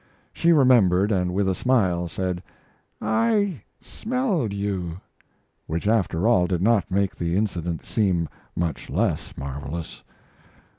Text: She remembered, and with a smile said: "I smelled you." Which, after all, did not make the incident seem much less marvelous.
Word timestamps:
She 0.33 0.51
remembered, 0.51 1.11
and 1.11 1.31
with 1.31 1.47
a 1.47 1.53
smile 1.53 2.07
said: 2.07 2.41
"I 2.99 3.61
smelled 3.81 4.51
you." 4.51 4.99
Which, 5.67 5.87
after 5.87 6.27
all, 6.27 6.47
did 6.47 6.63
not 6.63 6.89
make 6.89 7.15
the 7.15 7.37
incident 7.37 7.85
seem 7.85 8.27
much 8.55 8.89
less 8.89 9.37
marvelous. 9.37 10.01